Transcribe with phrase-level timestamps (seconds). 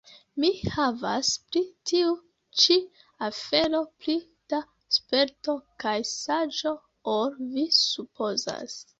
[0.41, 2.13] Mi havas pri tiu
[2.61, 2.77] ĉi
[3.27, 4.15] afero pli
[4.53, 4.61] da
[4.97, 6.73] sperto kaj saĝo
[7.13, 8.79] ol vi supozas.